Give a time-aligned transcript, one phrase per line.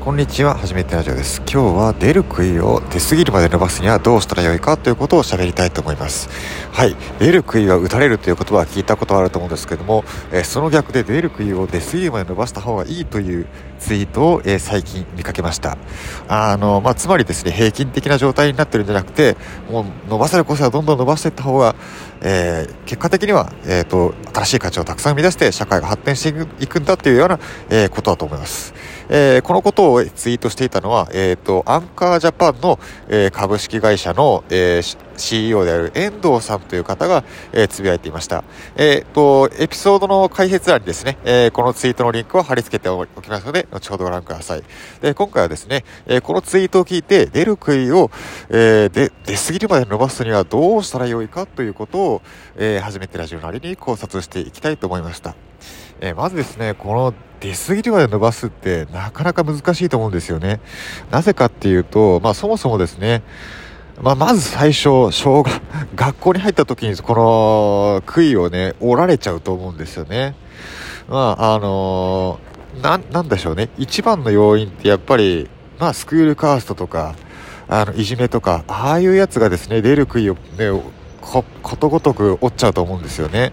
[0.00, 1.40] こんにちは、はじめてラジオです。
[1.40, 6.28] 今日は出る杭を出過ぎるまで伸ばすにはどうしたらよいかということを喋りたいと思います。
[6.72, 13.46] はい、出る杭は打たれるという言葉は聞いたことあると思うんですけども、えー、その逆で出る杭を出過ぎるまで伸ばした方がいいという
[13.80, 15.76] ツイートを、えー、最近見かけました。
[16.28, 19.36] あの、まあ、つまりですね、平均的な状態になってるんじゃなくて、
[19.68, 21.74] もう伸ばせる個性はどんどん伸ばしていった方が、
[22.20, 28.72] えー、結果的には、えっ、と、新しい価値をたくさん生み出して社会が発展していくんだっていうような、えことだと思います。
[29.08, 34.82] えこのことをツイートしていたのは、えっ、と、アンカージャパンの、え株式会社の、え
[35.18, 38.44] CEO である遠藤さんという方が、えー、つぶやいていました。
[38.76, 44.62] えっ、と、エピソードの解説欄にですね、えー、このツイートのリンクを貼り付けておきますので、後ほどご覧ください。
[45.00, 48.10] で、今回はですね、え、このツイートを聞いて、出る杭を、
[48.48, 52.22] えー、で、出過ぎるまで伸ばすにはどうしたらよいかということを、
[52.56, 55.34] え、初めてラジオなりに考察していきたいと思いました。
[56.00, 60.60] え、まずですね、この出過ぎるまで伸ばすってなかなか難しいと思うんですよね。
[61.10, 63.22] なぜかっていうと、まあそもそもですね、
[64.02, 65.60] まあ、まず最初、小学、
[65.96, 70.36] 学校に入った時にこの杭をね、折られちゃうと思うんですよね。
[71.08, 73.70] まあ、あのー、な、んでしょうね。
[73.76, 75.48] 一番の要因ってやっぱり、
[75.80, 77.16] まあ、スクールカーストとか、
[77.68, 80.80] あの、いじめとか、ああいうやつがですね、出る杭をね、
[81.20, 81.44] こ
[81.76, 83.52] とごとく折っちゃうと思うんですよね。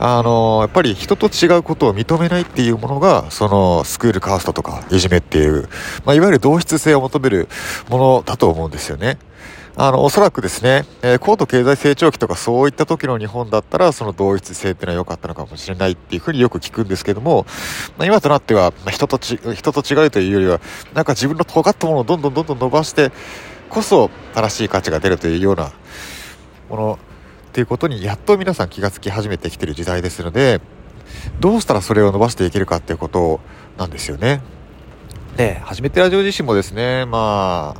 [0.00, 5.68] あの、やっぱり人と違うことを認めないっていうものが、そのスクールカーストとかいじめっていう、
[6.04, 7.48] まあ、いわゆる同質性を求める
[7.88, 9.18] ものだと思うんですよね。
[9.80, 17.46] あの、おそらくですね、えー、高度経済成長期とかそういった時の日本だったら、その同一性っていうのは良かったのかもしれないっていうふうによく聞くんですけども、
[17.96, 20.60] まあ、今となっては、まあ、人とち、人と違うというよりは、
[20.94, 23.12] なんか自分の尖ったものをどんどんどんどん伸ばして
[23.68, 25.70] こそ正しい価値が出るというような
[26.68, 26.98] もの
[27.48, 30.60] っていうことにやっと皆さん気がつき始めてきてる時代ですので、
[31.40, 33.40] どうしたらそれを伸ばしていけるかっていうこと
[33.78, 34.42] なんですよね。
[35.36, 37.74] で、初めてラジオ自身もですね、ま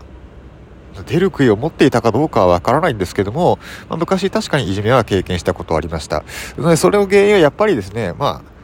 [0.97, 3.59] あ、出る杭を持っていたかどうかはわからないんですけども、
[3.89, 6.25] まあ、昔確かにいじめは経験したことはありました。
[6.77, 8.58] それの原因はやっぱりですね、まあ、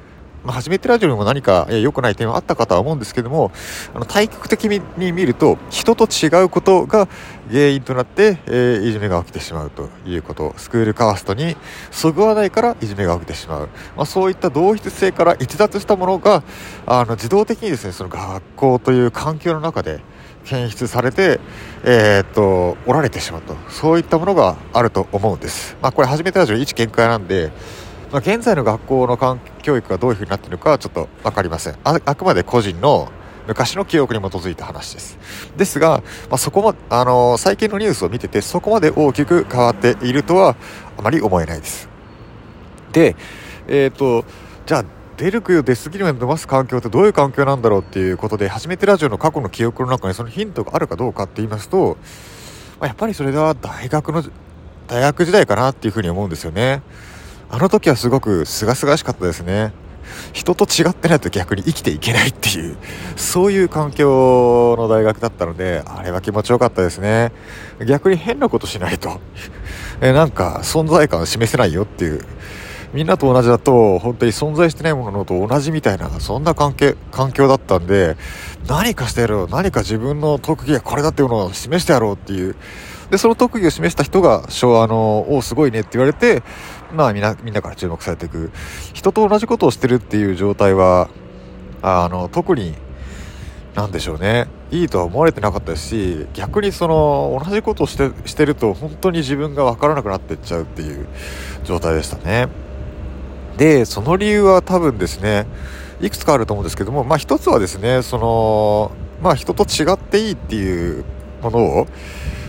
[0.44, 3.50] まあ、初めてラジオにも何か良くない点はあったかとは思うんですけども、
[3.94, 7.09] あの、対極的に見ると、人と違うことが
[7.50, 10.54] 原因となって、えー、いじめが起きてしまうということ。
[10.56, 11.56] スクールカーストに
[11.91, 13.69] そぐわないからいじめが起きてしまう。
[13.97, 16.43] まあ、そういった同一性から逸脱したものが、
[16.87, 20.00] あの、自動的にですね、その学校という環境の中で、
[20.44, 21.41] 検出されて、
[21.84, 23.56] えー、っと、おられてしまうと。
[23.71, 25.77] そういったものがあると思うんです。
[25.81, 27.50] まあ、これ初めてラジオ一見解なんで、
[28.14, 29.19] まあ、現在の学校の
[29.60, 33.10] 教育がどういうふうになっているかはちょっと分かりませんあくまで個人の
[33.48, 35.19] 昔の記憶に基づいた話です。
[35.56, 40.56] ですが、まあ、そこま、あのー、最近のニュースを見てて、そこまで大きく変わっているとは、
[40.97, 41.91] あまり思えないです。
[42.92, 43.16] で、
[43.69, 44.24] えっ、ー、と、
[44.64, 44.84] じゃあ、
[45.19, 51.98] 出る杭を出過ぎるまで伸ばす環境ってどういう環境なんだろうっていうことで、初めてラジオの過去の記憶の中にそのヒントがあるかどうかって言いますと、
[52.80, 54.24] まあ、やっぱりそれは大学の、
[54.86, 56.80] 大学時代かなっていうふうに思うんですよね。
[57.54, 59.72] あの時はすごく清々しかったですね。
[60.32, 62.76] 人と違ってないと逆に生きていけないっていう、
[63.15, 67.31] そういう環境の大学だったので、あれは気持ちよかったですね。
[67.87, 69.20] 逆に変なことしないと、
[70.00, 72.25] えなんか存在感を示せないよっていう。
[72.92, 78.16] みんなと同じだと、本当に存在してないものと同じみたいな、そんな関係、環境だったんで、
[78.66, 82.56] 何かしてやろう、何か自分の特技はこれだっていうのを示してやろうっていう、
[83.10, 86.42] で、その特技を示した人が、昭和の、おすごいねって言われて、
[86.94, 88.50] まあみんな、みんなから注目されていく。
[88.93, 91.09] 人と同じことをしてるっていう状態は、
[91.82, 92.75] あの、特に、
[93.75, 94.47] なんでしょうね。
[94.71, 101.06] いいとは思われてなかったですし、逆にその、同じことをして、してると、本当に自分がわからなくなっていっちゃうっていう
[101.65, 102.49] 状態でしたね。
[103.56, 105.47] で、その理由は多分ですね、
[106.00, 108.91] いくつかあると思うんですけども、まあ一つはですね、その、
[109.22, 111.04] まあ人と違っていいっていう
[111.43, 111.87] ものを、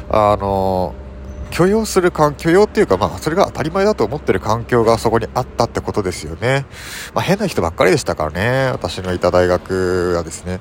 [0.09, 0.93] あの
[1.55, 6.65] 許容する環許容っていうか、まあ、それが当たり前だと思ってる環境がそこにあったってことですよね。
[7.13, 8.71] まあ、変な人ばっかりでしたからね。
[8.73, 10.59] 私のいた大学はですね。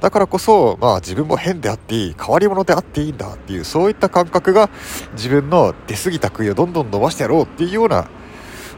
[0.00, 4.68] だからこそ、まあ、自分も変であっていい、変わり者であっていいんだっていう、そういった感覚が
[5.12, 8.08] 自分の出過ぎた杭をどんどん伸ばしてやろうっていうような、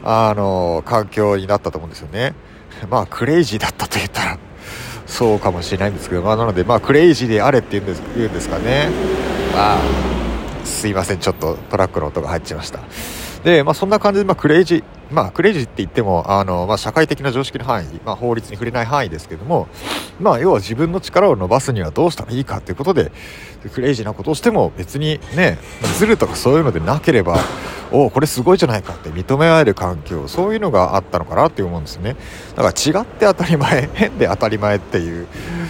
[0.03, 2.35] あの、環境になったと思うんですよね。
[2.91, 4.37] まあ、クレイジーだったと言ったら、
[5.07, 8.91] そうかもしれないんですけど、まあ、なので、まあ、クレイジーであれって言うんです言うんですかね。
[9.51, 10.14] まあ、
[10.65, 12.79] すいません、ちょっとトラックの音が入っちゃいました。
[13.43, 19.67] で、まあそんな感じで、まあクレイジー、まあ、クレイジーって言っても、あの、まあ、社会的な常識の範囲、まあ、法律に触れない範囲ですけども、
[20.19, 23.11] まあ、要は自分の力を伸ばすにはどうしたらいいかということで、
[23.73, 25.57] クレイジーなことをしても別にね、
[25.97, 27.37] ズルとかそういうのでなければ、
[27.91, 32.15] おこれすごいじゃないかって認め合える環境、そういうのがあったのかなって思うんですね。
[32.55, 35.27] だから違って当たり前、変で当たり前っていう、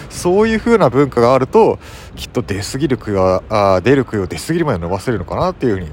[0.08, 1.78] そういう風な文化があると、
[2.16, 5.90] きっと出過ぎる杭は、あ出る杭を出過ぎるまで伸ばせるのかなっていうふうに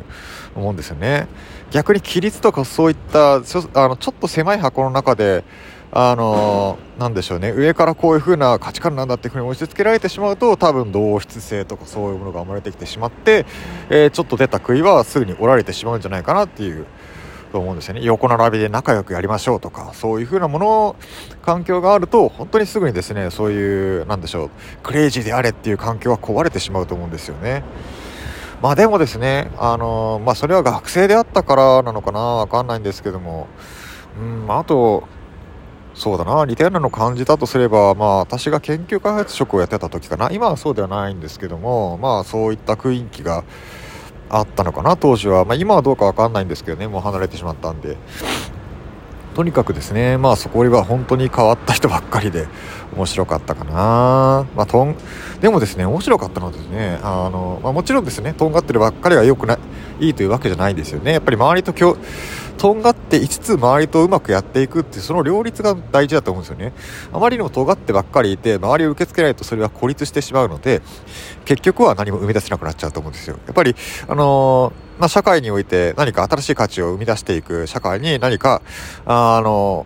[0.55, 1.27] 思うんですよね。
[1.71, 5.43] 逆に規律とかそういったあのちょっと狭い箱の中で
[5.91, 13.45] あのー、なんでしょうね上からこういう風な価値観なんだっていう風に押し付けられてしまうと多分同質性とかそういうものが生まれてきてしまって、
[13.89, 16.85] えー、ちょっと出た杭はすぐに折られてしまうんじゃないかなっていう
[17.53, 18.01] と思うんですよね。
[18.01, 20.95] 横並びで仲良くやりましょうとかそういう風なもの
[21.43, 24.49] 環境があると本当にすぐにですねそういうなんでしょう
[24.81, 27.63] クレイジーであれっていう環境は壊れてしまうと思うんですよね。
[28.63, 33.47] まあでもですね、あのまあそれは学生であったからなのかな、わかんないんですけども、
[34.17, 35.03] うん、あと、
[35.93, 43.43] そうだな、似たようなの感じたとすれば、まあ私が研究開発職をやってた時かな、今はそうではないんですけども、まあそういった雰囲気が
[44.37, 45.45] あったのかな、当時は。
[45.45, 47.97] まあ今はどうかわかんないんですけどね、もう離れてしまったんで。
[49.33, 52.47] とにかくですね、まあそこは本当に変わった人ばっかりで
[52.95, 54.45] 面白かったかな。
[54.55, 54.95] まあとん、
[55.41, 61.13] でもですね、面白かったのはですね、あの、まあ、もちろんですね、とんがってるばっかりが良くない、いいというわけじゃないんですよね。
[61.13, 61.99] やっぱり周りと今日、
[62.57, 66.73] とんがって5つ周りとうまくやっていくってその両立が大事だと思うんですよね。
[67.11, 70.81] あまりにも尖ってばっかりいて周りを受け付けないとそれは孤立してしまうので
[71.45, 73.37] 結局は何も生み出せなくなっちゃうと思うんですよ。
[73.45, 73.75] やっぱり
[74.07, 78.61] あのーまあ、社会において何か新しい価値を生み出していく社会に何か、
[79.05, 79.85] あの、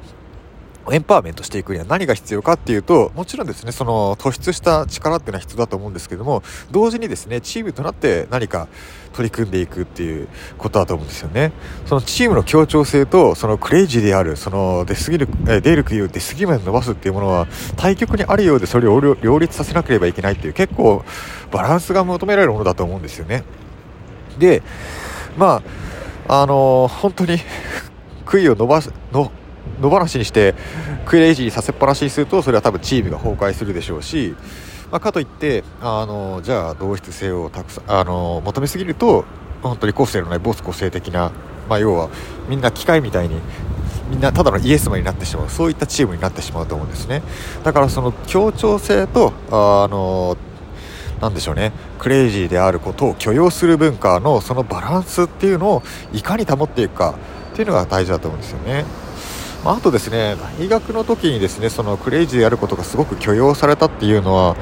[0.91, 8.67] エンパワーメントしていくには何が必要かっていうと、もちろんですね、その突出した力っていうのは必要だと思うんですけども、同時にですね、チームとなって何か
[9.13, 11.51] 取り組んでいくっていうことだと思うんですよね。
[11.85, 21.03] そのチームの協調性と、そのクレイジーである、その出過ぎる、え出る杭を出過ぎまで伸ばすっていうものは、対極にあるようでそれを両立させなければいけないっていう、結構
[21.51, 23.43] バランスが求められるものだと思うんですよね。
[24.37, 24.61] で、
[25.37, 25.61] ま
[26.27, 27.39] あ、あのー、本当に
[28.25, 29.31] 杭を伸ばす、の、
[29.81, 30.55] 野放しにして
[31.05, 34.35] クレイジーにさせっぱなしにするとそれは多分チームが崩壊するでしょうし、
[34.91, 39.25] まあ、かといってあのじゃあ同質性をたくさんあの求めすぎると
[39.61, 41.31] 本当に個性のないボス個性的な、
[41.69, 42.09] まあ、要は
[42.49, 43.39] みんな機械みたいに
[44.09, 47.23] みんなただのイエスマンになってしまうそういったチームになってしまうと思うんですね
[47.63, 50.37] だからその協調性とあの
[51.21, 55.83] なでしょうねクレイジーであることを許容する文化のそのバランスっていうのを
[56.13, 57.15] いかに保っていくか
[57.53, 58.85] っていうのが大事だと思うんですよね。
[59.67, 64.55] まあ、とですね大学の時にですねそのクレイジーであることがすごく許容されたっていうのは、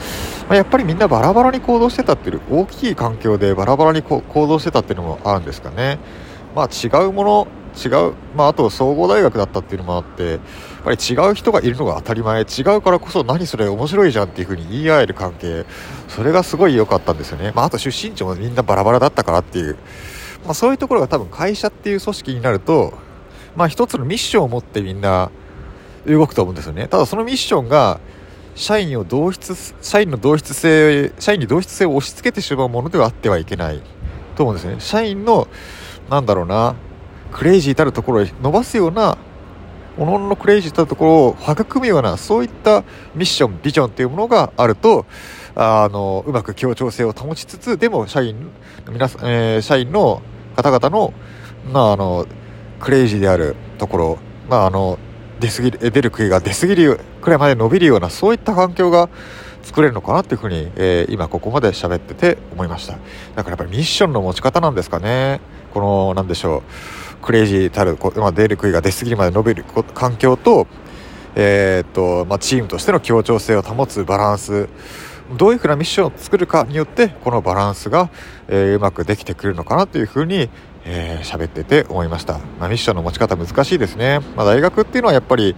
[0.50, 6.00] まあ、やっぱりみんなバラバラに行動してたっていう大きい環境でバラバラに行動してたっていうのもあるんですかね。
[6.56, 7.48] まあ、違うもの
[7.78, 10.40] 違う、まあ、あと総合大学だったっていうのもあってやっ
[10.86, 12.42] ぱり違う人がいるのが当たり前。
[12.42, 15.68] 違うからこそ何それ面白いじゃんっていう風に言い合える関係。
[16.08, 19.78] それがすごい良かったんですよね、まあ、あと出身地もみんなバラバラだったからっていう、
[20.46, 23.06] まあ、そういうところが多分会社っていう組織になると、
[23.56, 25.32] まあ、一つのミッションを持ってみんな
[26.06, 26.88] 動くと思うんですよね。
[26.88, 28.00] ただそのミッションが
[28.56, 33.82] 社員を同質社員の同質性社員に同質性を押し付けてしまうものではあってはいけない
[34.36, 34.76] と思うんですね。
[34.80, 35.48] 社員の
[36.10, 36.76] なんだろうな
[37.32, 39.18] クレイジーたるところへ伸ばすような
[39.98, 45.06] おののクレイジーたるところを育むようなそういったミッションビジョンというものがあると
[45.56, 48.36] あのうまく協調性を保ちつつでも社員
[48.90, 50.22] 皆さん、えー、社員の
[50.56, 51.14] 方々の,、
[51.72, 52.26] まあ、あの
[52.86, 55.00] クレイジーであるところ、まあ、あの
[55.40, 59.10] 出過ぎる出る杭が出過ぎるくらいまで伸びるようなそういった環境が
[59.64, 62.94] 作れるのかなっていうふうに、えー、今ここまで喋ってて思いました
[63.36, 65.42] だからやっぱりミッションの持ち方なんですかね。
[65.74, 66.62] このなんでしょ
[67.20, 70.68] うクレイジーたる、まあ、出る杭が出過ぎるまで伸びる環境と,、
[71.36, 74.70] えー、っとまあ、チームとしての協調性を保つバランス
[75.36, 78.12] どういうふうなミッションを作るかによってこのバランスが、
[78.48, 80.52] えー、うまくできてくるのかなというふうに
[80.86, 85.56] えー、喋ってて思いました、まあ、ミッションの持ち方難しいですね、まあ、大学っていうのはやっぱり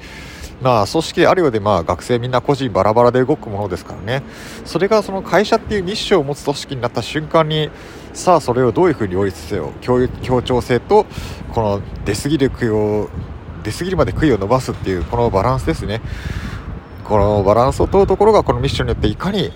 [0.62, 4.24] まあ、組織あるようで、まあ、学生みんな個人バラバラで動くものですからね。
[4.66, 7.70] それがその会社っていうミッションを持つ組織になった瞬間に
[8.14, 11.06] さあそれをどういうふうに両立せよ協協調性と
[11.54, 13.10] この出過ぎる杭を
[13.64, 16.02] 出過ぎるまで杭を伸ばすっていうこのバランスですね。
[17.04, 19.54] このバランスを問うところがこのミッションによっていかに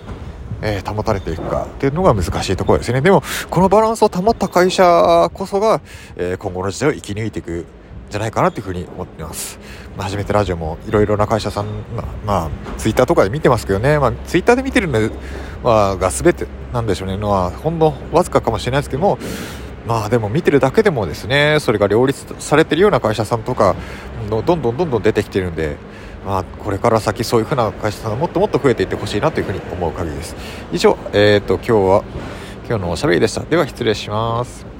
[0.62, 3.00] えー、保たれていくかっていうのが難しいところですね。
[3.00, 5.80] でも、このバランスを保った会社こそが、
[6.16, 7.64] えー、今後の時代を生き抜いていくん
[8.10, 9.58] じゃないかなっていうふうに思ってます。
[9.96, 11.66] まあ、初めてラジオもいろいろな会社さん、
[11.96, 15.10] まあ、まあ、ツイッターとかで見てますけどね、まあ、ツイッターで見てるの、
[15.62, 19.18] まあ、が全てなんでしょうね、のは、ほんのわずかかもしれないですけども、
[19.86, 23.74] まあでも見てるだけでもですねそれが両立されてるような会社さんとか
[24.30, 25.76] どんどんどんどん出てきてるんで
[26.24, 30.36] まあ、これから先そういうふうな会社さんがもっともっと増えていってほしいなというふうに思う限りです。
[30.72, 32.04] 以上、えーと、今日は
[32.68, 33.42] 今日のおしゃべりでした。
[33.42, 34.71] では失礼します。